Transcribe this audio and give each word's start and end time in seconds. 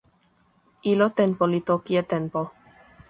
ilo 0.91 1.07
tenpo 1.19 1.43
li 1.51 1.59
toki 1.67 1.93
e 2.01 2.03
tenpo. 2.11 2.41